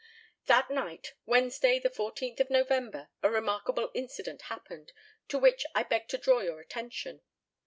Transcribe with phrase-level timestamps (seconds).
[0.47, 4.93] That night, Wednesday, the 14th November, a remarkable incident happened,
[5.27, 7.21] to which I beg to draw your attention.